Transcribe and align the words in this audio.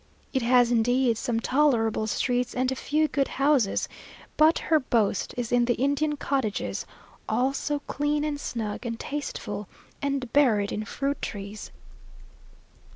It 0.33 0.41
has 0.41 0.71
indeed 0.71 1.15
some 1.15 1.39
tolerable 1.39 2.07
streets 2.07 2.55
and 2.55 2.71
a 2.71 2.75
few 2.75 3.07
good 3.07 3.27
houses; 3.27 3.87
but 4.35 4.57
her 4.57 4.79
boast 4.79 5.35
is 5.37 5.51
in 5.51 5.65
the 5.65 5.75
Indian 5.75 6.17
cottages 6.17 6.87
all 7.29 7.53
so 7.53 7.81
clean 7.81 8.23
and 8.23 8.39
snug, 8.39 8.83
and 8.83 8.99
tasteful, 8.99 9.67
and 10.01 10.33
buried 10.33 10.71
in 10.71 10.85
fruit 10.85 11.21
trees. 11.21 11.69